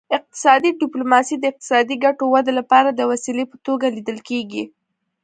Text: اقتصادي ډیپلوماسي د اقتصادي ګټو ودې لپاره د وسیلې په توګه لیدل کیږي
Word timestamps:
اقتصادي 0.17 0.69
ډیپلوماسي 0.81 1.35
د 1.39 1.43
اقتصادي 1.51 1.95
ګټو 2.05 2.23
ودې 2.33 2.53
لپاره 2.59 2.89
د 2.91 3.01
وسیلې 3.11 3.45
په 3.51 3.57
توګه 3.65 3.85
لیدل 3.95 4.17
کیږي 4.29 4.63